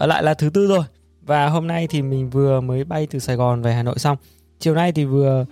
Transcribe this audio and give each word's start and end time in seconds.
ở 0.00 0.06
lại 0.06 0.22
là 0.22 0.34
thứ 0.34 0.50
tư 0.50 0.66
rồi. 0.66 0.84
Và 1.22 1.48
hôm 1.48 1.66
nay 1.66 1.86
thì 1.90 2.02
mình 2.02 2.30
vừa 2.30 2.60
mới 2.60 2.84
bay 2.84 3.06
từ 3.10 3.18
Sài 3.18 3.36
Gòn 3.36 3.62
về 3.62 3.74
Hà 3.74 3.82
Nội 3.82 3.98
xong. 3.98 4.16
Chiều 4.58 4.74
nay 4.74 4.92
thì 4.92 5.04
vừa 5.04 5.44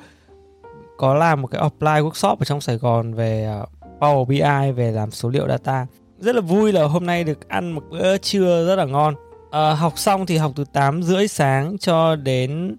có 0.99 1.15
làm 1.15 1.43
một 1.43 1.49
cái 1.49 1.63
offline 1.63 2.09
workshop 2.09 2.37
ở 2.37 2.45
trong 2.45 2.61
Sài 2.61 2.77
Gòn 2.77 3.15
về 3.15 3.45
à, 3.45 3.61
Power 4.01 4.25
BI 4.25 4.73
về 4.73 4.93
làm 4.93 5.11
số 5.11 5.29
liệu 5.29 5.49
data. 5.49 5.87
Rất 6.19 6.35
là 6.35 6.41
vui 6.41 6.73
là 6.73 6.85
hôm 6.85 7.07
nay 7.07 7.25
được 7.25 7.49
ăn 7.49 7.73
một 7.73 7.83
bữa 7.91 8.19
trưa 8.19 8.67
rất 8.67 8.77
là 8.77 8.85
ngon. 8.85 9.15
À, 9.51 9.75
học 9.75 9.93
xong 9.99 10.27
thì 10.27 10.37
học 10.37 10.53
từ 10.57 10.65
8 10.73 11.03
rưỡi 11.03 11.29
sáng 11.29 11.79
cho 11.79 12.17
đến 12.17 12.77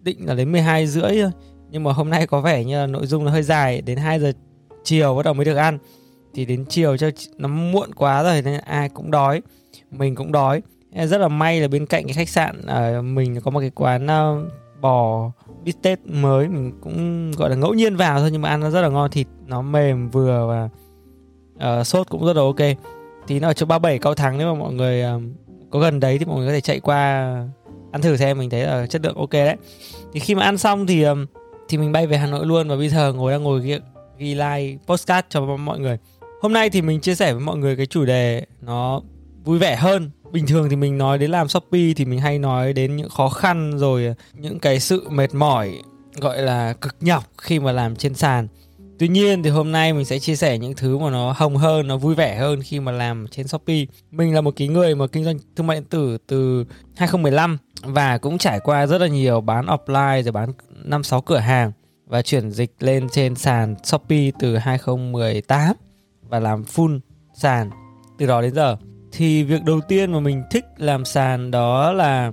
định 0.00 0.26
là 0.26 0.34
đến 0.34 0.52
12 0.52 0.86
rưỡi 0.86 1.22
thôi. 1.22 1.30
Nhưng 1.70 1.82
mà 1.82 1.92
hôm 1.92 2.10
nay 2.10 2.26
có 2.26 2.40
vẻ 2.40 2.64
như 2.64 2.78
là 2.80 2.86
nội 2.86 3.06
dung 3.06 3.24
nó 3.24 3.30
hơi 3.30 3.42
dài 3.42 3.82
đến 3.82 3.98
2 3.98 4.20
giờ 4.20 4.32
chiều 4.84 5.16
bắt 5.16 5.22
đầu 5.22 5.34
mới 5.34 5.44
được 5.44 5.56
ăn. 5.56 5.78
Thì 6.34 6.44
đến 6.44 6.64
chiều 6.68 6.96
cho 6.96 7.10
nó 7.38 7.48
muộn 7.48 7.94
quá 7.94 8.22
rồi 8.22 8.42
nên 8.42 8.60
ai 8.60 8.88
cũng 8.88 9.10
đói. 9.10 9.42
Mình 9.90 10.14
cũng 10.14 10.32
đói 10.32 10.62
rất 10.94 11.18
là 11.18 11.28
may 11.28 11.60
là 11.60 11.68
bên 11.68 11.86
cạnh 11.86 12.04
cái 12.04 12.14
khách 12.14 12.28
sạn 12.28 12.62
ở 12.66 13.02
mình 13.02 13.40
có 13.40 13.50
một 13.50 13.60
cái 13.60 13.70
quán 13.70 14.06
uh, 14.06 14.52
bò 14.80 15.30
bít 15.64 15.82
tết 15.82 16.06
mới 16.06 16.48
mình 16.48 16.72
cũng 16.80 17.32
gọi 17.32 17.50
là 17.50 17.56
ngẫu 17.56 17.74
nhiên 17.74 17.96
vào 17.96 18.20
thôi 18.20 18.28
nhưng 18.32 18.42
mà 18.42 18.48
ăn 18.48 18.60
nó 18.60 18.70
rất 18.70 18.80
là 18.80 18.88
ngon 18.88 19.10
thịt 19.10 19.26
nó 19.46 19.62
mềm 19.62 20.10
vừa 20.10 20.46
và 20.46 20.68
uh, 21.80 21.86
sốt 21.86 22.08
cũng 22.10 22.26
rất 22.26 22.36
là 22.36 22.42
ok. 22.42 22.78
Thì 23.26 23.40
nó 23.40 23.48
ở 23.48 23.52
chỗ 23.52 23.66
37 23.66 23.98
cao 23.98 24.14
thắng 24.14 24.38
nếu 24.38 24.54
mà 24.54 24.60
mọi 24.60 24.72
người 24.72 25.04
uh, 25.16 25.22
có 25.70 25.78
gần 25.78 26.00
đấy 26.00 26.18
thì 26.18 26.24
mọi 26.24 26.38
người 26.38 26.46
có 26.46 26.52
thể 26.52 26.60
chạy 26.60 26.80
qua 26.80 26.98
ăn 27.92 28.02
thử 28.02 28.16
xem 28.16 28.38
mình 28.38 28.50
thấy 28.50 28.62
là 28.62 28.86
chất 28.86 29.02
lượng 29.04 29.16
ok 29.16 29.32
đấy. 29.32 29.56
Thì 30.12 30.20
khi 30.20 30.34
mà 30.34 30.42
ăn 30.42 30.58
xong 30.58 30.86
thì 30.86 31.08
uh, 31.08 31.18
thì 31.68 31.78
mình 31.78 31.92
bay 31.92 32.06
về 32.06 32.16
Hà 32.16 32.26
Nội 32.26 32.46
luôn 32.46 32.68
và 32.68 32.76
bây 32.76 32.88
giờ 32.88 33.12
ngồi 33.12 33.32
đang 33.32 33.42
ngồi 33.42 33.60
ghi, 33.60 33.78
ghi 34.18 34.34
like 34.34 34.78
postcard 34.86 35.26
cho 35.28 35.40
mọi 35.40 35.78
người. 35.78 35.98
Hôm 36.42 36.52
nay 36.52 36.70
thì 36.70 36.82
mình 36.82 37.00
chia 37.00 37.14
sẻ 37.14 37.32
với 37.32 37.42
mọi 37.42 37.56
người 37.56 37.76
cái 37.76 37.86
chủ 37.86 38.04
đề 38.04 38.44
nó 38.60 39.00
vui 39.44 39.58
vẻ 39.58 39.76
hơn 39.76 40.10
bình 40.34 40.46
thường 40.46 40.68
thì 40.70 40.76
mình 40.76 40.98
nói 40.98 41.18
đến 41.18 41.30
làm 41.30 41.48
shopee 41.48 41.92
thì 41.96 42.04
mình 42.04 42.20
hay 42.20 42.38
nói 42.38 42.72
đến 42.72 42.96
những 42.96 43.08
khó 43.08 43.28
khăn 43.28 43.78
rồi 43.78 44.14
những 44.32 44.58
cái 44.58 44.80
sự 44.80 45.08
mệt 45.10 45.34
mỏi 45.34 45.72
gọi 46.16 46.42
là 46.42 46.72
cực 46.72 46.96
nhọc 47.00 47.24
khi 47.38 47.60
mà 47.60 47.72
làm 47.72 47.96
trên 47.96 48.14
sàn 48.14 48.48
Tuy 48.98 49.08
nhiên 49.08 49.42
thì 49.42 49.50
hôm 49.50 49.72
nay 49.72 49.92
mình 49.92 50.04
sẽ 50.04 50.18
chia 50.18 50.36
sẻ 50.36 50.58
những 50.58 50.74
thứ 50.76 50.98
mà 50.98 51.10
nó 51.10 51.34
hồng 51.36 51.56
hơn, 51.56 51.86
nó 51.86 51.96
vui 51.96 52.14
vẻ 52.14 52.36
hơn 52.36 52.60
khi 52.62 52.80
mà 52.80 52.92
làm 52.92 53.26
trên 53.30 53.48
Shopee. 53.48 53.84
Mình 54.10 54.34
là 54.34 54.40
một 54.40 54.54
cái 54.56 54.68
người 54.68 54.94
mà 54.94 55.06
kinh 55.06 55.24
doanh 55.24 55.38
thương 55.56 55.66
mại 55.66 55.76
điện 55.76 55.84
tử 55.90 56.18
từ 56.26 56.64
2015 56.96 57.58
và 57.82 58.18
cũng 58.18 58.38
trải 58.38 58.60
qua 58.60 58.86
rất 58.86 59.00
là 59.00 59.06
nhiều 59.06 59.40
bán 59.40 59.66
offline 59.66 60.22
rồi 60.22 60.32
bán 60.32 60.52
5 60.84 61.02
6 61.02 61.20
cửa 61.20 61.38
hàng 61.38 61.72
và 62.06 62.22
chuyển 62.22 62.50
dịch 62.50 62.70
lên 62.80 63.08
trên 63.08 63.34
sàn 63.34 63.74
Shopee 63.84 64.30
từ 64.38 64.56
2018 64.56 65.76
và 66.28 66.40
làm 66.40 66.62
full 66.62 67.00
sàn 67.34 67.70
từ 68.18 68.26
đó 68.26 68.42
đến 68.42 68.54
giờ. 68.54 68.76
Thì 69.16 69.42
việc 69.42 69.64
đầu 69.64 69.80
tiên 69.80 70.12
mà 70.12 70.20
mình 70.20 70.42
thích 70.50 70.64
làm 70.76 71.04
sàn 71.04 71.50
đó 71.50 71.92
là 71.92 72.32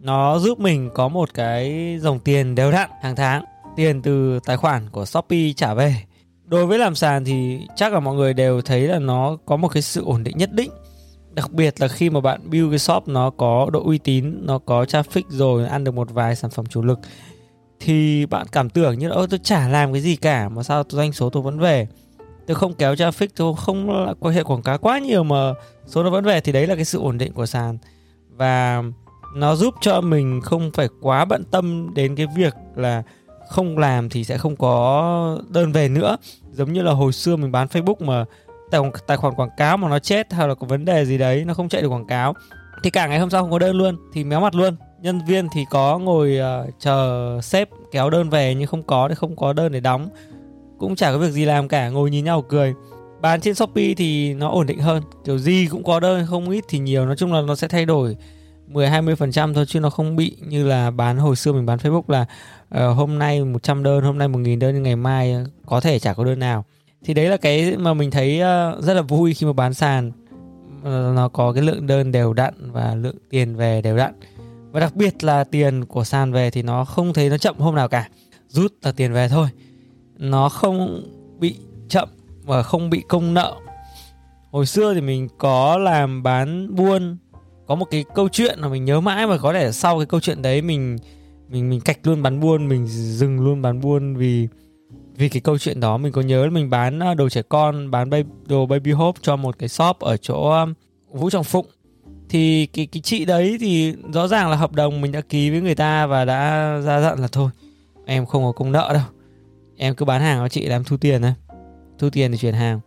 nó 0.00 0.38
giúp 0.38 0.60
mình 0.60 0.90
có 0.94 1.08
một 1.08 1.34
cái 1.34 1.96
dòng 2.00 2.18
tiền 2.20 2.54
đều 2.54 2.72
đặn 2.72 2.90
hàng 3.02 3.16
tháng 3.16 3.44
tiền 3.76 4.02
từ 4.02 4.38
tài 4.46 4.56
khoản 4.56 4.90
của 4.90 5.04
Shopee 5.04 5.52
trả 5.56 5.74
về. 5.74 5.96
Đối 6.44 6.66
với 6.66 6.78
làm 6.78 6.94
sàn 6.94 7.24
thì 7.24 7.60
chắc 7.76 7.92
là 7.92 8.00
mọi 8.00 8.14
người 8.14 8.34
đều 8.34 8.60
thấy 8.60 8.80
là 8.80 8.98
nó 8.98 9.38
có 9.46 9.56
một 9.56 9.68
cái 9.68 9.82
sự 9.82 10.04
ổn 10.04 10.24
định 10.24 10.38
nhất 10.38 10.52
định. 10.52 10.70
Đặc 11.30 11.52
biệt 11.52 11.80
là 11.80 11.88
khi 11.88 12.10
mà 12.10 12.20
bạn 12.20 12.50
build 12.50 12.70
cái 12.70 12.78
shop 12.78 13.08
nó 13.08 13.30
có 13.30 13.70
độ 13.72 13.82
uy 13.84 13.98
tín, 13.98 14.46
nó 14.46 14.58
có 14.58 14.84
traffic 14.84 15.22
rồi, 15.28 15.66
ăn 15.66 15.84
được 15.84 15.94
một 15.94 16.10
vài 16.10 16.36
sản 16.36 16.50
phẩm 16.50 16.66
chủ 16.66 16.82
lực 16.82 16.98
thì 17.80 18.26
bạn 18.26 18.46
cảm 18.52 18.70
tưởng 18.70 18.98
như 18.98 19.08
là 19.08 19.16
ơ 19.16 19.26
tôi 19.30 19.40
chả 19.42 19.68
làm 19.68 19.92
cái 19.92 20.02
gì 20.02 20.16
cả 20.16 20.48
mà 20.48 20.62
sao 20.62 20.84
doanh 20.88 21.12
số 21.12 21.30
tôi 21.30 21.42
vẫn 21.42 21.58
về. 21.58 21.86
Tôi 22.46 22.54
không 22.54 22.74
kéo 22.74 22.94
traffic, 22.94 23.28
tôi 23.36 23.54
không 23.56 24.06
có 24.20 24.30
hệ 24.30 24.42
quảng 24.42 24.62
cáo 24.62 24.78
quá 24.78 24.98
nhiều 24.98 25.24
mà 25.24 25.52
số 25.86 26.02
nó 26.02 26.10
vẫn 26.10 26.24
về 26.24 26.40
thì 26.40 26.52
đấy 26.52 26.66
là 26.66 26.74
cái 26.74 26.84
sự 26.84 26.98
ổn 26.98 27.18
định 27.18 27.32
của 27.32 27.46
sàn. 27.46 27.78
Và 28.30 28.82
nó 29.34 29.54
giúp 29.54 29.74
cho 29.80 30.00
mình 30.00 30.40
không 30.40 30.70
phải 30.74 30.88
quá 31.00 31.24
bận 31.24 31.44
tâm 31.50 31.94
đến 31.94 32.16
cái 32.16 32.26
việc 32.36 32.54
là 32.76 33.02
không 33.48 33.78
làm 33.78 34.08
thì 34.08 34.24
sẽ 34.24 34.38
không 34.38 34.56
có 34.56 35.38
đơn 35.48 35.72
về 35.72 35.88
nữa. 35.88 36.16
Giống 36.52 36.72
như 36.72 36.82
là 36.82 36.92
hồi 36.92 37.12
xưa 37.12 37.36
mình 37.36 37.52
bán 37.52 37.68
Facebook 37.68 38.04
mà 38.04 38.24
tài, 38.70 38.80
tài 39.06 39.16
khoản 39.16 39.34
quảng 39.34 39.50
cáo 39.56 39.76
mà 39.76 39.88
nó 39.88 39.98
chết 39.98 40.32
hay 40.32 40.48
là 40.48 40.54
có 40.54 40.66
vấn 40.66 40.84
đề 40.84 41.04
gì 41.04 41.18
đấy 41.18 41.44
nó 41.44 41.54
không 41.54 41.68
chạy 41.68 41.82
được 41.82 41.88
quảng 41.88 42.06
cáo 42.06 42.34
thì 42.82 42.90
cả 42.90 43.06
ngày 43.06 43.18
hôm 43.18 43.30
sau 43.30 43.42
không 43.42 43.50
có 43.50 43.58
đơn 43.58 43.76
luôn 43.76 43.96
thì 44.12 44.24
méo 44.24 44.40
mặt 44.40 44.54
luôn. 44.54 44.76
Nhân 45.00 45.20
viên 45.26 45.48
thì 45.54 45.64
có 45.70 45.98
ngồi 45.98 46.38
uh, 46.40 46.74
chờ 46.78 47.38
sếp 47.42 47.68
kéo 47.92 48.10
đơn 48.10 48.30
về 48.30 48.54
nhưng 48.54 48.66
không 48.66 48.82
có 48.82 49.08
thì 49.08 49.14
không 49.14 49.36
có 49.36 49.52
đơn 49.52 49.72
để 49.72 49.80
đóng 49.80 50.08
cũng 50.82 50.96
chả 50.96 51.12
có 51.12 51.18
việc 51.18 51.30
gì 51.30 51.44
làm 51.44 51.68
cả 51.68 51.88
ngồi 51.88 52.10
nhìn 52.10 52.24
nhau 52.24 52.42
cười. 52.42 52.74
Bán 53.20 53.40
trên 53.40 53.54
shopee 53.54 53.94
thì 53.96 54.34
nó 54.34 54.48
ổn 54.48 54.66
định 54.66 54.78
hơn 54.78 55.02
kiểu 55.24 55.38
gì 55.38 55.68
cũng 55.70 55.84
có 55.84 56.00
đơn 56.00 56.26
không 56.26 56.50
ít 56.50 56.64
thì 56.68 56.78
nhiều. 56.78 57.06
Nói 57.06 57.16
chung 57.16 57.32
là 57.32 57.40
nó 57.40 57.54
sẽ 57.54 57.68
thay 57.68 57.84
đổi 57.84 58.16
10 58.66 58.88
20 58.88 59.16
phần 59.16 59.32
trăm 59.32 59.54
thôi 59.54 59.64
chứ 59.68 59.80
nó 59.80 59.90
không 59.90 60.16
bị 60.16 60.36
như 60.40 60.66
là 60.66 60.90
bán 60.90 61.18
hồi 61.18 61.36
xưa 61.36 61.52
mình 61.52 61.66
bán 61.66 61.78
Facebook 61.78 62.02
là 62.08 62.26
uh, 62.74 62.96
hôm 62.96 63.18
nay 63.18 63.44
100 63.44 63.82
đơn 63.82 64.04
hôm 64.04 64.18
nay 64.18 64.28
1.000 64.28 64.58
đơn 64.58 64.74
nhưng 64.74 64.82
ngày 64.82 64.96
mai 64.96 65.36
có 65.66 65.80
thể 65.80 65.98
chả 65.98 66.14
có 66.14 66.24
đơn 66.24 66.38
nào. 66.38 66.64
Thì 67.04 67.14
đấy 67.14 67.28
là 67.28 67.36
cái 67.36 67.76
mà 67.76 67.94
mình 67.94 68.10
thấy 68.10 68.40
uh, 68.40 68.84
rất 68.84 68.94
là 68.94 69.02
vui 69.02 69.34
khi 69.34 69.46
mà 69.46 69.52
bán 69.52 69.74
sàn. 69.74 70.12
Uh, 70.78 70.84
nó 71.16 71.28
có 71.28 71.52
cái 71.52 71.62
lượng 71.62 71.86
đơn 71.86 72.12
đều 72.12 72.32
đặn 72.32 72.54
và 72.72 72.94
lượng 72.94 73.16
tiền 73.30 73.56
về 73.56 73.82
đều 73.82 73.96
đặn. 73.96 74.14
Và 74.70 74.80
đặc 74.80 74.96
biệt 74.96 75.24
là 75.24 75.44
tiền 75.44 75.84
của 75.84 76.04
sàn 76.04 76.32
về 76.32 76.50
thì 76.50 76.62
nó 76.62 76.84
không 76.84 77.12
thấy 77.12 77.30
nó 77.30 77.38
chậm 77.38 77.58
hôm 77.58 77.74
nào 77.74 77.88
cả. 77.88 78.08
Rút 78.48 78.72
là 78.82 78.92
tiền 78.92 79.12
về 79.12 79.28
thôi 79.28 79.48
nó 80.22 80.48
không 80.48 81.02
bị 81.38 81.56
chậm 81.88 82.08
và 82.42 82.62
không 82.62 82.90
bị 82.90 83.02
công 83.08 83.34
nợ. 83.34 83.54
Hồi 84.50 84.66
xưa 84.66 84.94
thì 84.94 85.00
mình 85.00 85.28
có 85.38 85.78
làm 85.78 86.22
bán 86.22 86.74
buôn 86.74 87.16
có 87.66 87.74
một 87.74 87.84
cái 87.84 88.04
câu 88.14 88.28
chuyện 88.28 88.60
mà 88.60 88.68
mình 88.68 88.84
nhớ 88.84 89.00
mãi 89.00 89.26
và 89.26 89.38
có 89.38 89.52
thể 89.52 89.72
sau 89.72 89.98
cái 89.98 90.06
câu 90.06 90.20
chuyện 90.20 90.42
đấy 90.42 90.62
mình 90.62 90.98
mình 91.48 91.70
mình 91.70 91.80
cạch 91.80 91.98
luôn 92.02 92.22
bán 92.22 92.40
buôn 92.40 92.68
mình 92.68 92.86
dừng 92.86 93.40
luôn 93.40 93.62
bán 93.62 93.80
buôn 93.80 94.16
vì 94.16 94.48
vì 95.16 95.28
cái 95.28 95.40
câu 95.40 95.58
chuyện 95.58 95.80
đó. 95.80 95.96
Mình 95.96 96.12
có 96.12 96.20
nhớ 96.20 96.44
là 96.44 96.50
mình 96.50 96.70
bán 96.70 97.02
à, 97.02 97.14
đồ 97.14 97.28
trẻ 97.28 97.42
con 97.48 97.90
bán 97.90 98.10
baby, 98.10 98.28
đồ 98.46 98.66
baby 98.66 98.92
hope 98.92 99.20
cho 99.22 99.36
một 99.36 99.58
cái 99.58 99.68
shop 99.68 99.98
ở 99.98 100.16
chỗ 100.16 100.50
à, 100.50 100.66
Vũ 101.10 101.30
Trọng 101.30 101.44
Phụng. 101.44 101.66
Thì 102.28 102.66
cái 102.66 102.86
cái 102.86 103.00
chị 103.00 103.24
đấy 103.24 103.56
thì 103.60 103.94
rõ 104.12 104.28
ràng 104.28 104.50
là 104.50 104.56
hợp 104.56 104.72
đồng 104.72 105.00
mình 105.00 105.12
đã 105.12 105.20
ký 105.20 105.50
với 105.50 105.60
người 105.60 105.74
ta 105.74 106.06
và 106.06 106.24
đã 106.24 106.40
ra 106.84 107.00
dặn 107.00 107.18
là 107.18 107.28
thôi 107.32 107.50
em 108.06 108.26
không 108.26 108.44
có 108.44 108.52
công 108.52 108.72
nợ 108.72 108.90
đâu 108.92 109.21
em 109.82 109.94
cứ 109.94 110.04
bán 110.04 110.20
hàng 110.20 110.38
cho 110.38 110.48
chị 110.48 110.66
làm 110.66 110.84
thu 110.84 110.96
tiền 110.96 111.22
thôi. 111.22 111.34
Thu 111.98 112.10
tiền 112.10 112.32
thì 112.32 112.38
chuyển 112.38 112.54
hàng. 112.54 112.80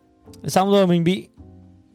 Xong 0.48 0.72
rồi 0.72 0.88
mình 0.88 1.04
bị 1.04 1.28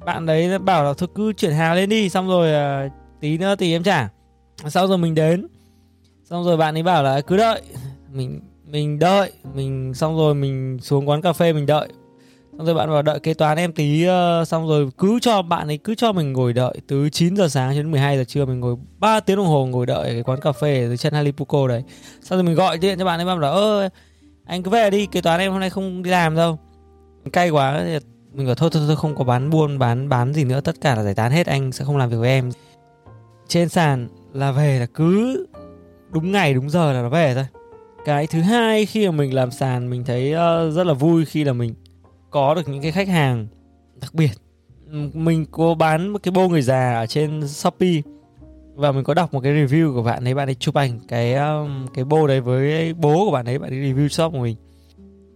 bạn 0.04 0.26
đấy 0.26 0.58
bảo 0.58 0.84
là 0.84 0.92
thôi 0.98 1.08
cứ 1.14 1.32
chuyển 1.32 1.52
hàng 1.52 1.74
lên 1.74 1.88
đi 1.88 2.08
xong 2.08 2.28
rồi 2.28 2.50
uh, 2.86 2.92
tí 3.20 3.38
nữa 3.38 3.54
thì 3.58 3.72
em 3.72 3.82
trả. 3.82 4.08
Sau 4.68 4.86
rồi 4.86 4.98
mình 4.98 5.14
đến. 5.14 5.46
Xong 6.24 6.44
rồi 6.44 6.56
bạn 6.56 6.76
ấy 6.76 6.82
bảo 6.82 7.02
là 7.02 7.20
cứ 7.20 7.36
đợi 7.36 7.62
mình 8.12 8.40
mình 8.66 8.98
đợi 8.98 9.32
mình 9.54 9.94
xong 9.94 10.16
rồi 10.16 10.34
mình 10.34 10.78
xuống 10.82 11.08
quán 11.08 11.22
cà 11.22 11.32
phê 11.32 11.52
mình 11.52 11.66
đợi. 11.66 11.88
Xong 12.56 12.66
rồi 12.66 12.74
bạn 12.74 12.90
vào 12.90 13.02
đợi 13.02 13.20
kế 13.20 13.34
toán 13.34 13.58
em 13.58 13.72
tí 13.72 14.06
uh, 14.08 14.48
xong 14.48 14.68
rồi 14.68 14.88
cứ 14.98 15.18
cho 15.22 15.42
bạn 15.42 15.66
ấy 15.66 15.78
cứ 15.78 15.94
cho 15.94 16.12
mình 16.12 16.32
ngồi 16.32 16.52
đợi 16.52 16.80
từ 16.86 17.08
9 17.08 17.36
giờ 17.36 17.48
sáng 17.48 17.74
đến 17.74 17.90
12 17.90 18.16
giờ 18.16 18.24
trưa 18.24 18.44
mình 18.44 18.60
ngồi 18.60 18.76
3 18.98 19.20
tiếng 19.20 19.36
đồng 19.36 19.46
hồ 19.46 19.66
ngồi 19.66 19.86
đợi 19.86 20.12
cái 20.12 20.22
quán 20.22 20.40
cà 20.40 20.52
phê 20.52 20.82
ở 20.82 20.88
dưới 20.88 20.96
chân 20.96 21.12
Halipuco 21.12 21.68
đấy. 21.68 21.82
Xong 22.22 22.36
rồi 22.36 22.42
mình 22.42 22.54
gọi 22.54 22.78
điện 22.78 22.98
cho 22.98 23.04
bạn 23.04 23.20
ấy 23.20 23.26
bảo 23.26 23.38
là 23.38 23.48
ơ 23.48 23.88
anh 24.50 24.62
cứ 24.62 24.70
về 24.70 24.90
đi 24.90 25.06
kế 25.06 25.20
toán 25.20 25.40
em 25.40 25.52
hôm 25.52 25.60
nay 25.60 25.70
không 25.70 26.02
đi 26.02 26.10
làm 26.10 26.36
đâu. 26.36 26.58
Cay 27.32 27.50
quá 27.50 27.82
thì 27.84 27.98
mình 28.32 28.46
bảo 28.46 28.54
thôi 28.54 28.70
thôi 28.72 28.82
thôi 28.86 28.96
không 28.96 29.16
có 29.16 29.24
bán 29.24 29.50
buôn 29.50 29.78
bán 29.78 30.08
bán 30.08 30.32
gì 30.34 30.44
nữa 30.44 30.60
tất 30.60 30.80
cả 30.80 30.94
là 30.94 31.02
giải 31.02 31.14
tán 31.14 31.32
hết 31.32 31.46
anh 31.46 31.72
sẽ 31.72 31.84
không 31.84 31.96
làm 31.96 32.10
việc 32.10 32.16
với 32.16 32.28
em. 32.28 32.50
Trên 33.48 33.68
sàn 33.68 34.08
là 34.32 34.52
về 34.52 34.78
là 34.78 34.86
cứ 34.86 35.46
đúng 36.10 36.32
ngày 36.32 36.54
đúng 36.54 36.70
giờ 36.70 36.92
là 36.92 37.02
nó 37.02 37.08
về 37.08 37.34
thôi. 37.34 37.46
Cái 38.04 38.26
thứ 38.26 38.40
hai 38.40 38.86
khi 38.86 39.06
mà 39.06 39.12
mình 39.12 39.34
làm 39.34 39.50
sàn 39.50 39.90
mình 39.90 40.04
thấy 40.04 40.32
uh, 40.32 40.74
rất 40.74 40.86
là 40.86 40.92
vui 40.92 41.24
khi 41.24 41.44
là 41.44 41.52
mình 41.52 41.74
có 42.30 42.54
được 42.54 42.68
những 42.68 42.82
cái 42.82 42.92
khách 42.92 43.08
hàng 43.08 43.46
đặc 44.00 44.14
biệt. 44.14 44.32
Mình 45.12 45.46
có 45.50 45.74
bán 45.74 46.08
một 46.08 46.22
cái 46.22 46.32
bô 46.32 46.48
người 46.48 46.62
già 46.62 46.94
ở 46.94 47.06
trên 47.06 47.48
shopee 47.48 48.00
và 48.80 48.92
mình 48.92 49.04
có 49.04 49.14
đọc 49.14 49.34
một 49.34 49.40
cái 49.40 49.52
review 49.52 49.94
của 49.94 50.02
bạn 50.02 50.24
ấy 50.24 50.34
bạn 50.34 50.48
ấy 50.48 50.54
chụp 50.54 50.74
ảnh 50.74 51.00
cái 51.08 51.34
um, 51.34 51.86
cái 51.94 52.04
bô 52.04 52.26
đấy 52.26 52.40
với 52.40 52.94
bố 52.94 53.24
của 53.24 53.30
bạn 53.30 53.46
ấy 53.46 53.58
bạn 53.58 53.70
ấy 53.70 53.78
review 53.78 54.08
shop 54.08 54.32
của 54.32 54.38
mình. 54.38 54.56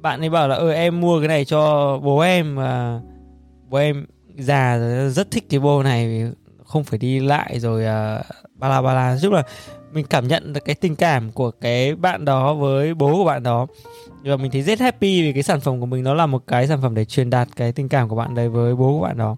Bạn 0.00 0.20
ấy 0.20 0.30
bảo 0.30 0.48
là 0.48 0.54
ơ 0.54 0.70
em 0.70 1.00
mua 1.00 1.18
cái 1.18 1.28
này 1.28 1.44
cho 1.44 1.60
bố 2.02 2.18
em 2.18 2.56
và 2.56 3.00
bố 3.68 3.78
em 3.78 4.06
già 4.38 4.78
rất 5.08 5.30
thích 5.30 5.46
cái 5.50 5.60
bô 5.60 5.82
này 5.82 6.30
không 6.64 6.84
phải 6.84 6.98
đi 6.98 7.20
lại 7.20 7.60
rồi 7.60 7.82
uh, 7.82 8.26
ba 8.54 8.68
la 8.68 8.82
ba 8.82 8.94
la. 8.94 9.16
Chung 9.22 9.32
là 9.32 9.42
mình 9.92 10.06
cảm 10.10 10.28
nhận 10.28 10.52
được 10.52 10.64
cái 10.64 10.74
tình 10.74 10.96
cảm 10.96 11.32
của 11.32 11.50
cái 11.50 11.94
bạn 11.94 12.24
đó 12.24 12.54
với 12.54 12.94
bố 12.94 13.16
của 13.16 13.24
bạn 13.24 13.42
đó. 13.42 13.66
Và 14.24 14.36
mình 14.36 14.50
thấy 14.50 14.62
rất 14.62 14.80
happy 14.80 15.22
vì 15.22 15.32
cái 15.32 15.42
sản 15.42 15.60
phẩm 15.60 15.80
của 15.80 15.86
mình 15.86 16.02
nó 16.02 16.14
là 16.14 16.26
một 16.26 16.42
cái 16.46 16.66
sản 16.66 16.78
phẩm 16.82 16.94
để 16.94 17.04
truyền 17.04 17.30
đạt 17.30 17.48
cái 17.56 17.72
tình 17.72 17.88
cảm 17.88 18.08
của 18.08 18.16
bạn 18.16 18.34
đấy 18.34 18.48
với 18.48 18.76
bố 18.76 18.98
của 18.98 19.04
bạn 19.04 19.18
đó 19.18 19.36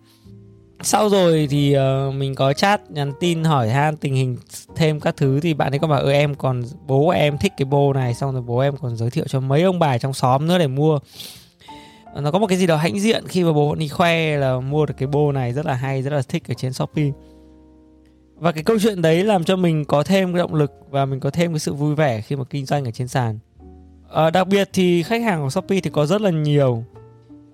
sau 0.80 1.08
rồi 1.08 1.46
thì 1.50 1.76
uh, 2.08 2.14
mình 2.14 2.34
có 2.34 2.52
chat 2.52 2.90
nhắn 2.90 3.12
tin 3.20 3.44
hỏi 3.44 3.68
han 3.70 3.96
tình 3.96 4.14
hình 4.14 4.36
thêm 4.76 5.00
các 5.00 5.16
thứ. 5.16 5.40
Thì 5.40 5.54
bạn 5.54 5.72
ấy 5.72 5.78
có 5.78 5.86
bảo 5.86 6.00
ừ 6.00 6.12
em 6.12 6.34
còn 6.34 6.62
bố 6.86 7.08
em 7.08 7.38
thích 7.38 7.52
cái 7.56 7.64
bô 7.64 7.92
này. 7.92 8.14
Xong 8.14 8.32
rồi 8.32 8.42
bố 8.42 8.58
em 8.58 8.76
còn 8.76 8.96
giới 8.96 9.10
thiệu 9.10 9.24
cho 9.28 9.40
mấy 9.40 9.62
ông 9.62 9.78
bà 9.78 9.98
trong 9.98 10.12
xóm 10.12 10.46
nữa 10.46 10.58
để 10.58 10.66
mua. 10.66 10.98
Ờ, 12.14 12.20
nó 12.20 12.30
có 12.30 12.38
một 12.38 12.46
cái 12.46 12.58
gì 12.58 12.66
đó 12.66 12.76
hãnh 12.76 13.00
diện 13.00 13.24
khi 13.28 13.44
mà 13.44 13.52
bố 13.52 13.74
đi 13.74 13.88
khoe 13.88 14.36
là 14.36 14.60
mua 14.60 14.86
được 14.86 14.94
cái 14.98 15.06
bô 15.06 15.32
này 15.32 15.52
rất 15.52 15.66
là 15.66 15.74
hay 15.74 16.02
rất 16.02 16.12
là 16.12 16.22
thích 16.22 16.42
ở 16.48 16.54
trên 16.54 16.72
shopee. 16.72 17.10
Và 18.34 18.52
cái 18.52 18.64
câu 18.64 18.78
chuyện 18.82 19.02
đấy 19.02 19.24
làm 19.24 19.44
cho 19.44 19.56
mình 19.56 19.84
có 19.84 20.02
thêm 20.02 20.32
cái 20.32 20.38
động 20.38 20.54
lực 20.54 20.72
và 20.90 21.04
mình 21.04 21.20
có 21.20 21.30
thêm 21.30 21.52
cái 21.52 21.58
sự 21.58 21.74
vui 21.74 21.94
vẻ 21.94 22.20
khi 22.20 22.36
mà 22.36 22.44
kinh 22.44 22.66
doanh 22.66 22.84
ở 22.84 22.90
trên 22.90 23.08
sàn. 23.08 23.38
À, 24.10 24.30
đặc 24.30 24.48
biệt 24.48 24.70
thì 24.72 25.02
khách 25.02 25.22
hàng 25.22 25.42
của 25.42 25.50
shopee 25.50 25.80
thì 25.80 25.90
có 25.90 26.06
rất 26.06 26.20
là 26.20 26.30
nhiều 26.30 26.84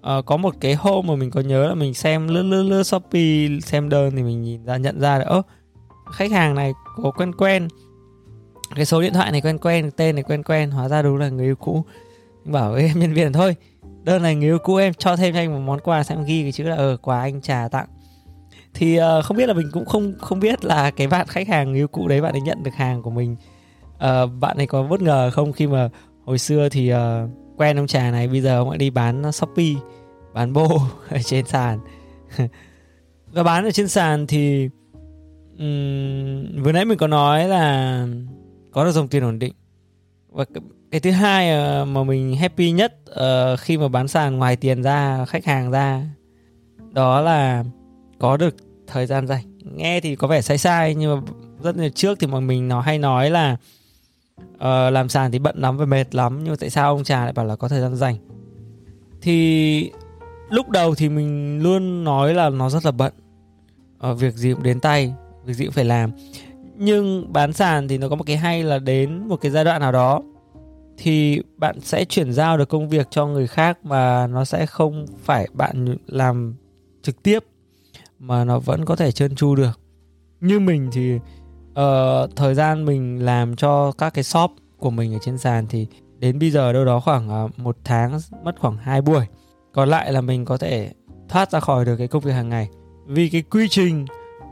à, 0.02 0.22
có 0.26 0.36
một 0.36 0.54
cái 0.60 0.74
hôm 0.74 1.06
mà 1.06 1.14
mình 1.14 1.30
có 1.30 1.40
nhớ 1.40 1.68
là 1.68 1.74
mình 1.74 1.94
xem 1.94 2.28
lướt 2.28 2.42
lướt 2.42 2.62
lướt 2.62 2.82
shopee 2.82 3.48
xem 3.62 3.88
đơn 3.88 4.16
thì 4.16 4.22
mình 4.22 4.42
nhìn 4.42 4.64
ra 4.64 4.76
nhận 4.76 5.00
ra 5.00 5.18
là 5.18 5.24
ơ 5.24 5.42
khách 6.12 6.30
hàng 6.30 6.54
này 6.54 6.72
có 7.02 7.10
quen 7.10 7.32
quen. 7.34 7.68
Cái 8.74 8.84
số 8.84 9.00
điện 9.00 9.12
thoại 9.12 9.32
này 9.32 9.40
quen 9.40 9.58
quen 9.58 9.90
tên 9.96 10.14
này 10.14 10.24
quen 10.24 10.42
quen 10.42 10.70
hóa 10.70 10.88
ra 10.88 11.02
đúng 11.02 11.16
là 11.16 11.28
người 11.28 11.46
yêu 11.46 11.56
cũ. 11.56 11.84
Mình 12.44 12.52
bảo 12.52 12.72
với 12.72 12.82
em 12.82 12.98
nhân 13.00 13.12
viên 13.12 13.32
thôi 13.32 13.56
đơn 14.02 14.22
này 14.22 14.34
người 14.34 14.48
yêu 14.48 14.58
cũ 14.58 14.76
em 14.76 14.94
cho 14.94 15.16
thêm 15.16 15.34
cho 15.34 15.40
anh 15.40 15.52
một 15.52 15.60
món 15.60 15.80
quà 15.80 16.02
xem 16.02 16.24
ghi 16.24 16.42
cái 16.42 16.52
chữ 16.52 16.64
là 16.64 16.76
ờ 16.76 16.96
quà 16.96 17.20
anh 17.20 17.40
trà 17.40 17.68
tặng. 17.68 17.86
Thì 18.74 19.00
uh, 19.00 19.24
không 19.24 19.36
biết 19.36 19.46
là 19.46 19.54
mình 19.54 19.68
cũng 19.72 19.84
không 19.84 20.12
không 20.18 20.40
biết 20.40 20.64
là 20.64 20.90
cái 20.90 21.06
bạn 21.06 21.26
khách 21.26 21.48
hàng 21.48 21.70
người 21.70 21.80
yêu 21.80 21.88
cũ 21.88 22.08
đấy 22.08 22.20
bạn 22.20 22.34
ấy 22.34 22.40
nhận 22.40 22.62
được 22.62 22.74
hàng 22.74 23.02
của 23.02 23.10
mình. 23.10 23.36
Uh, 23.94 24.30
bạn 24.40 24.56
ấy 24.56 24.66
có 24.66 24.82
bất 24.82 25.02
ngờ 25.02 25.30
không 25.32 25.52
khi 25.52 25.66
mà 25.66 25.88
hồi 26.24 26.38
xưa 26.38 26.68
thì 26.68 26.92
uh, 26.94 26.98
quen 27.56 27.78
ông 27.78 27.86
trà 27.86 28.10
này 28.10 28.28
bây 28.28 28.40
giờ 28.40 28.58
ông 28.58 28.68
ấy 28.68 28.78
đi 28.78 28.90
bán 28.90 29.32
shopee 29.32 29.74
bán 30.32 30.52
bô 30.52 30.80
ở 31.08 31.18
trên 31.24 31.46
sàn. 31.46 31.78
Và 33.32 33.42
bán 33.42 33.64
ở 33.64 33.70
trên 33.70 33.88
sàn 33.88 34.26
thì 34.26 34.68
um, 35.58 36.62
vừa 36.62 36.72
nãy 36.72 36.84
mình 36.84 36.98
có 36.98 37.06
nói 37.06 37.48
là 37.48 38.06
có 38.72 38.84
được 38.84 38.92
dòng 38.92 39.08
tiền 39.08 39.22
ổn 39.22 39.38
định. 39.38 39.52
Và 40.28 40.44
cái 40.92 41.00
thứ 41.00 41.10
hai 41.10 41.50
ờ, 41.50 41.84
mà 41.84 42.04
mình 42.04 42.36
happy 42.36 42.70
nhất 42.70 42.94
uh, 43.10 43.60
khi 43.60 43.78
mà 43.78 43.88
bán 43.88 44.08
sàn 44.08 44.36
ngoài 44.36 44.56
tiền 44.56 44.82
ra 44.82 45.24
khách 45.24 45.44
hàng 45.44 45.70
ra 45.70 46.02
đó 46.92 47.20
là 47.20 47.64
có 48.18 48.36
được 48.36 48.54
thời 48.86 49.06
gian 49.06 49.26
dành 49.26 49.58
nghe 49.64 50.00
thì 50.00 50.16
có 50.16 50.28
vẻ 50.28 50.42
sai 50.42 50.58
sai 50.58 50.94
nhưng 50.94 51.14
mà 51.14 51.32
rất 51.62 51.76
là 51.76 51.88
trước 51.88 52.18
thì 52.20 52.26
mọi 52.26 52.40
mình 52.40 52.68
nó 52.68 52.80
hay 52.80 52.98
nói 52.98 53.30
là 53.30 53.56
ờ, 54.58 54.90
làm 54.90 55.08
sàn 55.08 55.32
thì 55.32 55.38
bận 55.38 55.58
lắm 55.58 55.76
và 55.76 55.84
mệt 55.84 56.14
lắm 56.14 56.38
nhưng 56.42 56.50
mà 56.50 56.56
tại 56.60 56.70
sao 56.70 56.94
ông 56.94 57.04
trà 57.04 57.24
lại 57.24 57.32
bảo 57.32 57.46
là 57.46 57.56
có 57.56 57.68
thời 57.68 57.80
gian 57.80 57.96
dành 57.96 58.16
thì 59.22 59.90
lúc 60.50 60.70
đầu 60.70 60.94
thì 60.94 61.08
mình 61.08 61.62
luôn 61.62 62.04
nói 62.04 62.34
là 62.34 62.50
nó 62.50 62.70
rất 62.70 62.84
là 62.84 62.90
bận. 62.90 63.12
Ờ, 63.98 64.14
việc 64.14 64.34
gì 64.34 64.52
cũng 64.52 64.62
đến 64.62 64.80
tay 64.80 65.14
việc 65.44 65.54
gì 65.54 65.64
cũng 65.64 65.74
phải 65.74 65.84
làm. 65.84 66.10
Nhưng 66.76 67.32
bán 67.32 67.52
sàn 67.52 67.88
thì 67.88 67.98
nó 67.98 68.08
có 68.08 68.16
một 68.16 68.24
cái 68.26 68.36
hay 68.36 68.62
là 68.62 68.78
đến 68.78 69.28
một 69.28 69.36
cái 69.36 69.50
giai 69.50 69.64
đoạn 69.64 69.80
nào 69.80 69.92
đó 69.92 70.22
thì 70.98 71.42
bạn 71.56 71.80
sẽ 71.80 72.04
chuyển 72.04 72.32
giao 72.32 72.58
được 72.58 72.68
công 72.68 72.88
việc 72.88 73.06
cho 73.10 73.26
người 73.26 73.46
khác 73.46 73.78
mà 73.84 74.26
nó 74.26 74.44
sẽ 74.44 74.66
không 74.66 75.06
phải 75.24 75.48
bạn 75.52 75.96
làm 76.06 76.54
trực 77.02 77.22
tiếp 77.22 77.44
mà 78.18 78.44
nó 78.44 78.58
vẫn 78.58 78.84
có 78.84 78.96
thể 78.96 79.12
trơn 79.12 79.34
tru 79.34 79.54
được. 79.54 79.80
Như 80.40 80.60
mình 80.60 80.90
thì 80.92 81.18
uh, 81.80 82.36
thời 82.36 82.54
gian 82.54 82.84
mình 82.84 83.24
làm 83.24 83.56
cho 83.56 83.92
các 83.92 84.14
cái 84.14 84.24
shop 84.24 84.50
của 84.78 84.90
mình 84.90 85.14
ở 85.14 85.18
trên 85.22 85.38
sàn 85.38 85.66
thì 85.68 85.86
đến 86.18 86.38
bây 86.38 86.50
giờ 86.50 86.72
đâu 86.72 86.84
đó 86.84 87.00
khoảng 87.00 87.44
uh, 87.44 87.58
một 87.58 87.76
tháng 87.84 88.18
mất 88.44 88.60
khoảng 88.60 88.76
hai 88.76 89.02
buổi. 89.02 89.26
Còn 89.72 89.88
lại 89.88 90.12
là 90.12 90.20
mình 90.20 90.44
có 90.44 90.56
thể 90.56 90.92
thoát 91.28 91.50
ra 91.50 91.60
khỏi 91.60 91.84
được 91.84 91.96
cái 91.96 92.08
công 92.08 92.22
việc 92.22 92.32
hàng 92.32 92.48
ngày. 92.48 92.68
Vì 93.06 93.28
cái 93.28 93.42
quy 93.42 93.68
trình 93.68 94.06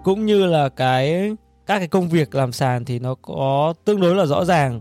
cũng 0.04 0.26
như 0.26 0.46
là 0.46 0.68
cái 0.68 1.36
các 1.66 1.78
cái 1.78 1.88
công 1.88 2.08
việc 2.08 2.34
làm 2.34 2.52
sàn 2.52 2.84
thì 2.84 2.98
nó 2.98 3.14
có 3.14 3.74
tương 3.84 4.00
đối 4.00 4.14
là 4.14 4.26
rõ 4.26 4.44
ràng. 4.44 4.80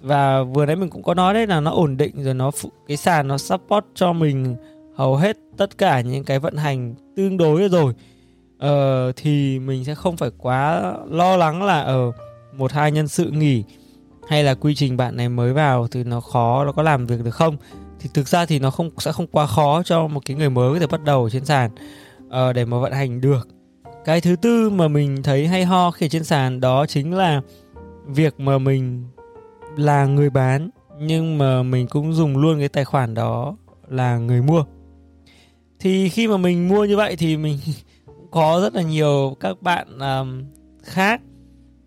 Và 0.00 0.42
vừa 0.42 0.66
nãy 0.66 0.76
mình 0.76 0.90
cũng 0.90 1.02
có 1.02 1.14
nói 1.14 1.34
đấy 1.34 1.46
là 1.46 1.60
nó 1.60 1.70
ổn 1.70 1.96
định 1.96 2.24
rồi 2.24 2.34
nó 2.34 2.50
cái 2.88 2.96
sàn 2.96 3.28
nó 3.28 3.38
support 3.38 3.84
cho 3.94 4.12
mình 4.12 4.56
hầu 4.96 5.16
hết 5.16 5.36
tất 5.56 5.78
cả 5.78 6.00
những 6.00 6.24
cái 6.24 6.38
vận 6.38 6.56
hành 6.56 6.94
tương 7.16 7.36
đối 7.36 7.68
rồi 7.68 7.94
uh, 8.64 9.16
thì 9.16 9.58
mình 9.58 9.84
sẽ 9.84 9.94
không 9.94 10.16
phải 10.16 10.30
quá 10.38 10.94
lo 11.08 11.36
lắng 11.36 11.62
là 11.62 11.80
ở 11.80 12.08
uh, 12.08 12.14
một 12.56 12.72
hai 12.72 12.92
nhân 12.92 13.08
sự 13.08 13.30
nghỉ 13.30 13.64
hay 14.28 14.44
là 14.44 14.54
quy 14.54 14.74
trình 14.74 14.96
bạn 14.96 15.16
này 15.16 15.28
mới 15.28 15.52
vào 15.52 15.88
thì 15.88 16.04
nó 16.04 16.20
khó 16.20 16.64
nó 16.64 16.72
có 16.72 16.82
làm 16.82 17.06
việc 17.06 17.24
được 17.24 17.30
không? 17.30 17.56
Thì 18.00 18.10
thực 18.14 18.28
ra 18.28 18.46
thì 18.46 18.58
nó 18.58 18.70
không 18.70 18.90
sẽ 18.98 19.12
không 19.12 19.26
quá 19.26 19.46
khó 19.46 19.82
cho 19.82 20.06
một 20.06 20.20
cái 20.24 20.36
người 20.36 20.50
mới 20.50 20.74
có 20.74 20.80
thể 20.80 20.86
bắt 20.86 21.04
đầu 21.04 21.30
trên 21.30 21.44
sàn 21.44 21.70
uh, 22.26 22.54
để 22.54 22.64
mà 22.64 22.78
vận 22.78 22.92
hành 22.92 23.20
được. 23.20 23.48
Cái 24.04 24.20
thứ 24.20 24.36
tư 24.36 24.70
mà 24.70 24.88
mình 24.88 25.22
thấy 25.22 25.46
hay 25.46 25.64
ho 25.64 25.90
khi 25.90 26.08
trên 26.08 26.24
sàn 26.24 26.60
đó 26.60 26.86
chính 26.86 27.14
là 27.14 27.40
việc 28.06 28.40
mà 28.40 28.58
mình 28.58 29.04
là 29.76 30.06
người 30.06 30.30
bán 30.30 30.70
nhưng 30.98 31.38
mà 31.38 31.62
mình 31.62 31.86
cũng 31.86 32.12
dùng 32.12 32.36
luôn 32.36 32.58
cái 32.58 32.68
tài 32.68 32.84
khoản 32.84 33.14
đó 33.14 33.56
là 33.88 34.18
người 34.18 34.42
mua. 34.42 34.64
Thì 35.80 36.08
khi 36.08 36.28
mà 36.28 36.36
mình 36.36 36.68
mua 36.68 36.84
như 36.84 36.96
vậy 36.96 37.16
thì 37.16 37.36
mình 37.36 37.58
có 38.30 38.58
rất 38.62 38.74
là 38.74 38.82
nhiều 38.82 39.36
các 39.40 39.62
bạn 39.62 39.98
um, 39.98 40.44
khác 40.82 41.20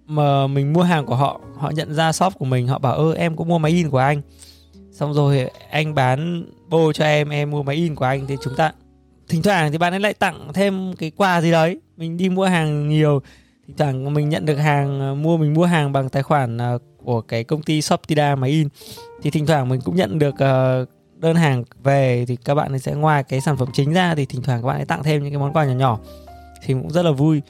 mà 0.05 0.47
mình 0.47 0.73
mua 0.73 0.81
hàng 0.81 1.05
của 1.05 1.15
họ 1.15 1.41
họ 1.57 1.69
nhận 1.69 1.93
ra 1.93 2.11
shop 2.11 2.33
của 2.39 2.45
mình 2.45 2.67
họ 2.67 2.79
bảo 2.79 2.95
ơ 2.95 3.13
em 3.13 3.35
cũng 3.35 3.47
mua 3.47 3.57
máy 3.57 3.71
in 3.71 3.89
của 3.89 3.97
anh. 3.97 4.21
Xong 4.91 5.13
rồi 5.13 5.49
anh 5.69 5.95
bán 5.95 6.45
bô 6.69 6.93
cho 6.93 7.05
em 7.05 7.29
em 7.29 7.51
mua 7.51 7.63
máy 7.63 7.75
in 7.75 7.95
của 7.95 8.05
anh 8.05 8.25
thì 8.27 8.37
chúng 8.43 8.55
ta 8.55 8.71
thỉnh 9.29 9.41
thoảng 9.41 9.71
thì 9.71 9.77
bạn 9.77 9.93
ấy 9.93 9.99
lại 9.99 10.13
tặng 10.13 10.47
thêm 10.53 10.93
cái 10.93 11.11
quà 11.17 11.41
gì 11.41 11.51
đấy. 11.51 11.81
Mình 11.97 12.17
đi 12.17 12.29
mua 12.29 12.45
hàng 12.45 12.89
nhiều 12.89 13.21
thỉnh 13.67 13.77
thoảng 13.77 14.13
mình 14.13 14.29
nhận 14.29 14.45
được 14.45 14.55
hàng 14.55 14.99
ờ, 14.99 15.15
mua 15.15 15.37
mình 15.37 15.53
mua 15.53 15.65
hàng 15.65 15.91
bằng 15.91 16.09
tài 16.09 16.23
khoản 16.23 16.57
ờ, 16.57 16.79
của 17.03 17.21
cái 17.21 17.43
công 17.43 17.61
ty 17.61 17.81
Shoptida 17.81 18.35
máy 18.35 18.49
in 18.49 18.67
thì 19.21 19.29
thỉnh 19.29 19.45
thoảng 19.45 19.69
mình 19.69 19.81
cũng 19.81 19.95
nhận 19.95 20.19
được 20.19 20.35
ờ, 20.37 20.85
đơn 21.15 21.35
hàng 21.35 21.63
về 21.83 22.25
thì 22.27 22.35
các 22.35 22.55
bạn 22.55 22.73
ấy 22.73 22.79
sẽ 22.79 22.93
ngoài 22.93 23.23
cái 23.23 23.41
sản 23.41 23.57
phẩm 23.57 23.67
chính 23.73 23.93
ra 23.93 24.15
thì 24.15 24.25
thỉnh 24.25 24.41
thoảng 24.41 24.61
các 24.61 24.67
bạn 24.67 24.79
ấy 24.79 24.85
tặng 24.85 25.03
thêm 25.03 25.23
những 25.23 25.31
cái 25.31 25.39
món 25.39 25.53
quà 25.53 25.65
nhỏ 25.65 25.73
nhỏ 25.73 25.99
thì 26.65 26.73
cũng 26.73 26.89
rất 26.89 27.05
là 27.05 27.11
vui 27.11 27.41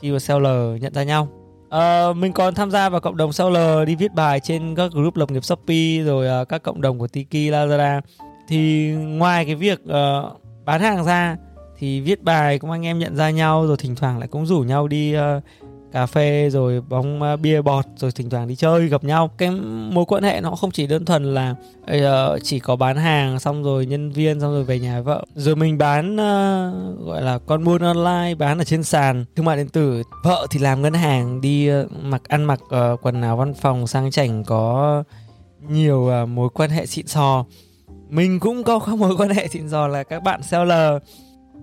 khi 0.00 0.12
mà 0.12 0.18
seller 0.18 0.82
nhận 0.82 0.94
ra 0.94 1.02
nhau. 1.02 1.28
Uh, 1.64 2.16
mình 2.16 2.32
còn 2.32 2.54
tham 2.54 2.70
gia 2.70 2.88
vào 2.88 3.00
cộng 3.00 3.16
đồng 3.16 3.32
seller 3.32 3.86
đi 3.86 3.94
viết 3.94 4.14
bài 4.14 4.40
trên 4.40 4.74
các 4.74 4.92
group 4.92 5.16
lập 5.16 5.30
nghiệp 5.30 5.44
Shopee 5.44 6.02
rồi 6.04 6.42
uh, 6.42 6.48
các 6.48 6.62
cộng 6.62 6.80
đồng 6.80 6.98
của 6.98 7.08
Tiki 7.08 7.52
Lazada. 7.52 8.00
Thì 8.48 8.90
ngoài 8.92 9.44
cái 9.44 9.54
việc 9.54 9.80
uh, 9.84 10.40
bán 10.64 10.80
hàng 10.80 11.04
ra 11.04 11.36
thì 11.78 12.00
viết 12.00 12.22
bài 12.22 12.58
cũng 12.58 12.70
anh 12.70 12.86
em 12.86 12.98
nhận 12.98 13.16
ra 13.16 13.30
nhau 13.30 13.66
rồi 13.66 13.76
thỉnh 13.76 13.94
thoảng 13.94 14.18
lại 14.18 14.28
cũng 14.28 14.46
rủ 14.46 14.60
nhau 14.60 14.88
đi 14.88 15.16
uh, 15.16 15.42
cà 15.94 16.06
phê 16.06 16.50
rồi 16.50 16.80
bóng 16.80 17.20
uh, 17.22 17.40
bia 17.40 17.62
bọt 17.62 17.84
rồi 17.96 18.12
thỉnh 18.12 18.30
thoảng 18.30 18.48
đi 18.48 18.56
chơi 18.56 18.88
gặp 18.88 19.04
nhau. 19.04 19.30
Cái 19.38 19.50
mối 19.90 20.04
quan 20.04 20.22
hệ 20.22 20.40
nó 20.40 20.50
không 20.50 20.70
chỉ 20.70 20.86
đơn 20.86 21.04
thuần 21.04 21.34
là 21.34 21.54
uh, 21.82 22.40
chỉ 22.42 22.58
có 22.58 22.76
bán 22.76 22.96
hàng 22.96 23.40
xong 23.40 23.62
rồi 23.62 23.86
nhân 23.86 24.10
viên 24.10 24.40
xong 24.40 24.52
rồi 24.52 24.64
về 24.64 24.78
nhà 24.78 25.00
vợ. 25.00 25.24
Rồi 25.34 25.56
mình 25.56 25.78
bán 25.78 26.12
uh, 26.12 27.06
gọi 27.06 27.22
là 27.22 27.38
con 27.46 27.64
buôn 27.64 27.82
online 27.82 28.34
bán 28.34 28.58
ở 28.58 28.64
trên 28.64 28.82
sàn 28.82 29.24
thương 29.36 29.46
mại 29.46 29.56
điện 29.56 29.68
tử. 29.68 30.02
Vợ 30.24 30.46
thì 30.50 30.60
làm 30.60 30.82
ngân 30.82 30.94
hàng 30.94 31.40
đi 31.40 31.80
uh, 31.80 31.92
mặc 32.02 32.22
ăn 32.28 32.44
mặc 32.44 32.60
uh, 32.64 33.00
quần 33.02 33.22
áo 33.22 33.36
văn 33.36 33.54
phòng 33.54 33.86
sang 33.86 34.10
chảnh 34.10 34.44
có 34.44 35.02
nhiều 35.68 36.10
uh, 36.22 36.28
mối 36.28 36.48
quan 36.54 36.70
hệ 36.70 36.86
xịn 36.86 37.06
sò. 37.06 37.44
Mình 38.08 38.40
cũng 38.40 38.62
có 38.62 38.78
các 38.78 38.94
mối 38.98 39.16
quan 39.16 39.30
hệ 39.30 39.48
xịn 39.48 39.68
sò 39.68 39.88
là 39.88 40.02
các 40.02 40.22
bạn 40.22 40.42
seller 40.42 41.02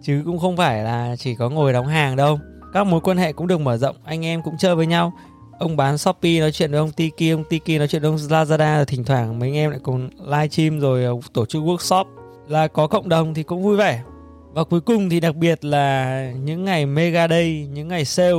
chứ 0.02 0.22
cũng 0.26 0.40
không 0.40 0.58
phải 0.58 0.84
là 0.84 1.16
chỉ 1.20 1.36
có 1.36 1.50
ngồi 1.50 1.74
đóng 1.74 1.88
hàng 1.88 2.16
đâu 2.16 2.40
các 2.74 2.88
mối 2.88 3.02
quan 3.02 3.18
hệ 3.18 3.34
cũng 3.34 3.48
được 3.48 3.62
mở 3.62 3.78
rộng, 3.78 3.96
anh 4.04 4.26
em 4.26 4.42
cũng 4.42 4.58
chơi 4.58 4.76
với 4.76 4.88
nhau. 4.88 5.14
Ông 5.60 5.78
bán 5.78 5.98
shopee 5.98 6.40
nói 6.40 6.52
chuyện 6.52 6.72
với 6.72 6.80
ông 6.80 6.92
tiki 6.92 7.32
ông 7.32 7.44
tiki 7.50 7.78
nói 7.78 7.88
chuyện 7.88 8.02
với 8.02 8.12
ông 8.12 8.18
lazada 8.18 8.76
rồi 8.76 8.86
thỉnh 8.86 9.04
thoảng 9.04 9.40
mấy 9.40 9.50
anh 9.50 9.56
em 9.56 9.70
lại 9.72 9.80
cùng 9.84 10.10
live 10.26 10.48
stream 10.48 10.80
rồi 10.80 11.04
ờ, 11.06 11.14
tổ 11.34 11.46
chức 11.46 11.64
workshop. 11.64 12.06
Là 12.48 12.68
có 12.68 12.88
cộng 12.88 13.10
đồng 13.10 13.34
thì 13.34 13.44
cũng 13.44 13.64
vui 13.64 13.78
vẻ. 13.78 14.04
Và 14.54 14.64
cuối 14.64 14.82
cùng 14.82 15.10
thì 15.10 15.20
đặc 15.20 15.36
biệt 15.36 15.66
là 15.66 16.32
những 16.44 16.66
ngày 16.66 16.86
mega 16.86 17.28
day, 17.28 17.68
những 17.74 17.88
ngày 17.88 18.06
sale 18.06 18.34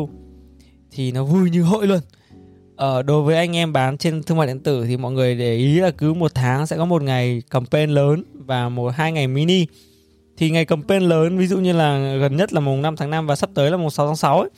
thì 0.91 1.13
nó 1.13 1.25
vui 1.25 1.51
như 1.51 1.63
hội 1.63 1.87
luôn. 1.87 2.01
Ở 2.77 3.03
đối 3.03 3.23
với 3.23 3.37
anh 3.37 3.57
em 3.57 3.73
bán 3.73 3.99
trên 3.99 4.23
thương 4.23 4.39
mại 4.39 4.47
điện 4.47 4.61
tử 4.61 4.85
thì 4.87 4.97
mọi 4.97 5.13
người 5.13 5.35
để 5.35 5.55
ý 5.55 5.81
là 5.81 5.91
cứ 5.91 6.15
một 6.15 6.35
tháng 6.35 6.67
sẽ 6.67 6.77
có 6.77 6.85
một 6.85 7.03
ngày 7.03 7.43
campaign 7.51 7.91
lớn 7.91 8.25
và 8.35 8.69
một, 8.69 8.95
hai 8.95 9.13
ngày 9.13 9.27
mini 9.27 9.67
thì 10.37 10.51
ngày 10.51 10.65
campaign 10.65 11.03
lớn 11.03 11.39
ví 11.39 11.47
dụ 11.47 11.59
như 11.59 11.73
là 11.73 12.17
gần 12.17 12.37
nhất 12.37 12.53
là 12.53 12.61
mùng 12.61 12.83
5 12.83 12.97
tháng 12.97 13.11
5 13.11 13.27
và 13.27 13.37
sắp 13.37 13.51
tới 13.55 13.71
là 13.71 13.77
mùng 13.77 13.91
6 13.91 14.07
tháng 14.07 14.17
6 14.17 14.41
ấy, 14.41 14.51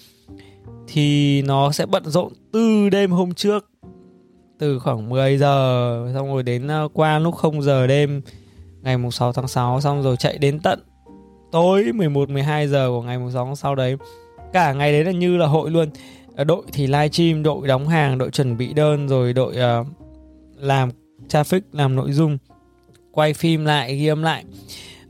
thì 0.88 1.42
nó 1.42 1.72
sẽ 1.72 1.86
bận 1.86 2.02
rộn 2.06 2.32
từ 2.52 2.88
đêm 2.88 3.10
hôm 3.10 3.34
trước 3.34 3.70
từ 4.58 4.78
khoảng 4.78 5.08
10 5.08 5.38
giờ 5.38 6.10
xong 6.14 6.28
rồi 6.32 6.42
đến 6.42 6.68
ờ, 6.68 6.88
qua 6.92 7.18
lúc 7.18 7.34
0 7.34 7.62
giờ 7.62 7.86
đêm 7.86 8.22
ngày 8.82 8.98
mùng 8.98 9.10
6 9.10 9.32
tháng 9.32 9.48
6 9.48 9.80
xong 9.80 10.02
rồi 10.02 10.16
chạy 10.16 10.38
đến 10.38 10.60
tận 10.60 10.80
tối 11.52 11.92
11 11.94 12.30
12 12.30 12.68
giờ 12.68 12.88
của 12.88 13.02
ngày 13.02 13.18
mùng 13.18 13.30
6 13.30 13.44
tháng 13.44 13.56
6 13.56 13.74
đấy. 13.74 13.96
Cả 14.52 14.72
ngày 14.72 14.92
đấy 14.92 15.04
là 15.04 15.10
như 15.10 15.36
là 15.36 15.46
hội 15.46 15.70
luôn. 15.70 15.88
Ờ, 16.36 16.44
đội 16.44 16.62
thì 16.72 16.86
livestream, 16.86 17.42
đội 17.42 17.68
đóng 17.68 17.88
hàng, 17.88 18.18
đội 18.18 18.30
chuẩn 18.30 18.56
bị 18.56 18.72
đơn 18.72 19.08
rồi 19.08 19.32
đội 19.32 19.56
uh, 19.80 19.86
làm 20.56 20.90
traffic, 21.28 21.60
làm 21.72 21.94
nội 21.94 22.12
dung, 22.12 22.38
quay 23.12 23.34
phim 23.34 23.64
lại, 23.64 23.96
ghi 23.96 24.06
âm 24.06 24.22
lại 24.22 24.44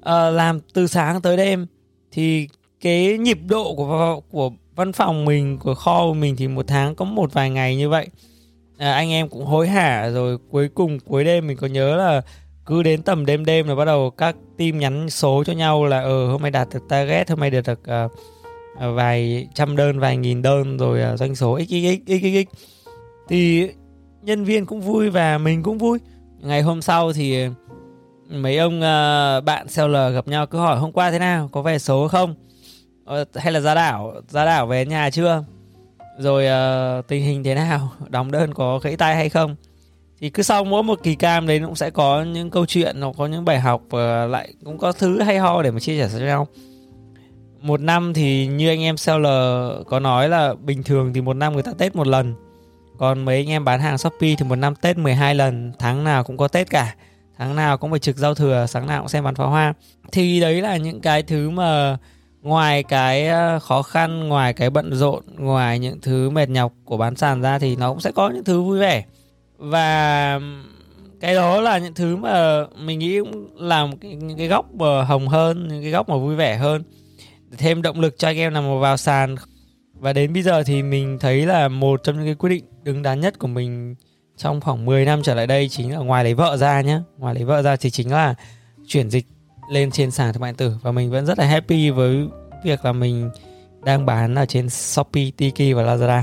uh, 0.08 0.34
làm 0.34 0.60
từ 0.74 0.86
sáng 0.86 1.20
tới 1.20 1.36
đêm. 1.36 1.66
Thì 2.12 2.48
cái 2.80 3.18
nhịp 3.18 3.38
độ 3.48 3.74
của 3.74 4.20
của 4.30 4.50
văn 4.74 4.92
phòng 4.92 5.24
mình 5.24 5.58
của 5.58 5.74
kho 5.74 6.06
của 6.06 6.14
mình 6.14 6.36
thì 6.36 6.48
một 6.48 6.66
tháng 6.68 6.94
có 6.94 7.04
một 7.04 7.32
vài 7.32 7.50
ngày 7.50 7.76
như 7.76 7.88
vậy. 7.88 8.08
À, 8.78 8.92
anh 8.92 9.10
em 9.10 9.28
cũng 9.28 9.44
hối 9.44 9.68
hả 9.68 10.10
rồi 10.10 10.38
cuối 10.50 10.68
cùng 10.68 10.98
cuối 11.00 11.24
đêm 11.24 11.46
mình 11.46 11.56
có 11.56 11.66
nhớ 11.66 11.96
là 11.96 12.22
cứ 12.66 12.82
đến 12.82 13.02
tầm 13.02 13.26
đêm 13.26 13.44
đêm 13.44 13.68
là 13.68 13.74
bắt 13.74 13.84
đầu 13.84 14.10
các 14.10 14.36
team 14.58 14.78
nhắn 14.78 15.10
số 15.10 15.44
cho 15.44 15.52
nhau 15.52 15.84
là 15.84 16.00
ờ 16.00 16.28
hôm 16.28 16.42
nay 16.42 16.50
đạt 16.50 16.68
được 16.74 16.80
target 16.88 17.30
hôm 17.30 17.40
nay 17.40 17.50
được 17.50 17.66
được 17.66 17.80
uh, 17.80 18.10
vài 18.94 19.48
trăm 19.54 19.76
đơn 19.76 20.00
vài 20.00 20.16
nghìn 20.16 20.42
đơn 20.42 20.76
rồi 20.76 21.00
doanh 21.16 21.34
số 21.34 21.60
xxx 21.60 21.98
xxx 22.06 22.60
thì 23.28 23.68
nhân 24.22 24.44
viên 24.44 24.66
cũng 24.66 24.80
vui 24.80 25.10
và 25.10 25.38
mình 25.38 25.62
cũng 25.62 25.78
vui. 25.78 25.98
Ngày 26.40 26.62
hôm 26.62 26.82
sau 26.82 27.12
thì 27.12 27.46
mấy 28.28 28.58
ông 28.58 28.76
uh, 28.76 29.44
bạn 29.44 29.68
seller 29.68 30.14
gặp 30.14 30.28
nhau 30.28 30.46
cứ 30.46 30.58
hỏi 30.58 30.78
hôm 30.78 30.92
qua 30.92 31.10
thế 31.10 31.18
nào 31.18 31.48
có 31.52 31.62
về 31.62 31.78
số 31.78 32.08
không? 32.08 32.34
Uh, 33.10 33.28
hay 33.34 33.52
là 33.52 33.60
ra 33.60 33.74
đảo 33.74 34.14
ra 34.28 34.44
đảo 34.44 34.66
về 34.66 34.86
nhà 34.86 35.10
chưa? 35.10 35.44
Rồi 36.18 36.46
uh, 36.98 37.06
tình 37.08 37.24
hình 37.24 37.44
thế 37.44 37.54
nào? 37.54 37.92
Đóng 38.08 38.30
đơn 38.30 38.54
có 38.54 38.78
gãy 38.78 38.96
tay 38.96 39.16
hay 39.16 39.28
không? 39.28 39.56
Thì 40.20 40.30
cứ 40.30 40.42
sau 40.42 40.64
mỗi 40.64 40.82
một 40.82 41.00
kỳ 41.02 41.14
cam 41.14 41.46
đấy 41.46 41.60
cũng 41.64 41.74
sẽ 41.74 41.90
có 41.90 42.22
những 42.22 42.50
câu 42.50 42.66
chuyện 42.66 43.00
nó 43.00 43.12
có 43.12 43.26
những 43.26 43.44
bài 43.44 43.60
học 43.60 43.82
và 43.90 44.26
lại 44.26 44.54
cũng 44.64 44.78
có 44.78 44.92
thứ 44.92 45.22
hay 45.22 45.38
ho 45.38 45.62
để 45.62 45.70
mà 45.70 45.80
chia 45.80 45.98
sẻ 45.98 46.08
cho 46.18 46.24
nhau. 46.24 46.48
Một 47.60 47.80
năm 47.80 48.14
thì 48.14 48.46
như 48.46 48.68
anh 48.68 48.82
em 48.82 48.96
seller 48.96 49.72
có 49.86 50.00
nói 50.00 50.28
là 50.28 50.54
bình 50.54 50.82
thường 50.82 51.12
thì 51.12 51.20
một 51.20 51.34
năm 51.34 51.52
người 51.52 51.62
ta 51.62 51.72
tết 51.78 51.96
một 51.96 52.06
lần. 52.06 52.34
Còn 52.98 53.24
mấy 53.24 53.36
anh 53.36 53.48
em 53.48 53.64
bán 53.64 53.80
hàng 53.80 53.98
shopee 53.98 54.34
thì 54.38 54.44
một 54.48 54.56
năm 54.56 54.74
tết 54.74 54.98
12 54.98 55.34
lần 55.34 55.72
tháng 55.78 56.04
nào 56.04 56.24
cũng 56.24 56.36
có 56.36 56.48
tết 56.48 56.70
cả 56.70 56.94
tháng 57.38 57.56
nào 57.56 57.78
cũng 57.78 57.90
phải 57.90 57.98
trực 57.98 58.16
giao 58.16 58.34
thừa, 58.34 58.66
sáng 58.68 58.86
nào 58.86 59.00
cũng 59.00 59.08
xem 59.08 59.24
bắn 59.24 59.34
pháo 59.34 59.50
hoa. 59.50 59.74
Thì 60.12 60.40
đấy 60.40 60.62
là 60.62 60.76
những 60.76 61.00
cái 61.00 61.22
thứ 61.22 61.50
mà 61.50 61.96
ngoài 62.42 62.82
cái 62.82 63.28
ờ, 63.28 63.58
khó 63.58 63.82
khăn, 63.82 64.28
ngoài 64.28 64.52
cái 64.52 64.70
bận 64.70 64.94
rộn, 64.94 65.22
ngoài 65.38 65.78
những 65.78 66.00
thứ 66.00 66.30
mệt 66.30 66.48
nhọc 66.48 66.72
của 66.84 66.96
bán 66.96 67.16
sàn 67.16 67.42
ra 67.42 67.58
thì 67.58 67.76
nó 67.76 67.90
cũng 67.90 68.00
sẽ 68.00 68.12
có 68.12 68.30
những 68.30 68.44
thứ 68.44 68.62
vui 68.62 68.78
vẻ. 68.78 69.04
Và 69.58 70.40
cái 71.20 71.34
đó 71.34 71.60
là 71.60 71.78
những 71.78 71.94
thứ 71.94 72.16
mà 72.16 72.64
mình 72.78 72.98
nghĩ 72.98 73.18
cũng 73.18 73.48
làm 73.56 73.90
những 74.00 74.38
cái 74.38 74.48
góc 74.48 74.74
mà 74.74 75.02
hồng 75.02 75.28
hơn, 75.28 75.68
những 75.68 75.82
cái 75.82 75.90
góc 75.90 76.08
mà 76.08 76.16
vui 76.16 76.36
vẻ 76.36 76.56
hơn. 76.56 76.82
Để 77.50 77.56
thêm 77.56 77.82
động 77.82 78.00
lực 78.00 78.18
cho 78.18 78.28
anh 78.28 78.36
em 78.36 78.52
nào 78.52 78.78
vào 78.78 78.96
sàn. 78.96 79.36
Và 79.94 80.12
đến 80.12 80.32
bây 80.32 80.42
giờ 80.42 80.62
thì 80.62 80.82
mình 80.82 81.18
thấy 81.18 81.46
là 81.46 81.68
một 81.68 82.00
trong 82.04 82.16
những 82.16 82.24
cái 82.24 82.34
quyết 82.34 82.50
định 82.50 82.64
đứng 82.82 83.02
đắn 83.02 83.20
nhất 83.20 83.38
của 83.38 83.46
mình 83.46 83.94
trong 84.36 84.60
khoảng 84.60 84.84
10 84.84 85.04
năm 85.04 85.22
trở 85.22 85.34
lại 85.34 85.46
đây 85.46 85.68
chính 85.68 85.92
là 85.92 85.98
ngoài 85.98 86.24
lấy 86.24 86.34
vợ 86.34 86.56
ra 86.56 86.80
nhé 86.80 87.00
ngoài 87.18 87.34
lấy 87.34 87.44
vợ 87.44 87.62
ra 87.62 87.76
thì 87.76 87.90
chính 87.90 88.12
là 88.12 88.34
chuyển 88.86 89.10
dịch 89.10 89.26
lên 89.70 89.90
trên 89.90 90.10
sàn 90.10 90.32
thương 90.32 90.40
mại 90.40 90.52
điện 90.52 90.56
tử. 90.56 90.76
Và 90.82 90.92
mình 90.92 91.10
vẫn 91.10 91.26
rất 91.26 91.38
là 91.38 91.44
happy 91.44 91.90
với 91.90 92.26
việc 92.64 92.84
là 92.84 92.92
mình 92.92 93.30
đang 93.84 94.06
bán 94.06 94.34
ở 94.34 94.46
trên 94.46 94.68
Shopee, 94.68 95.30
Tiki 95.36 95.76
và 95.76 95.82
Lazada. 95.82 96.22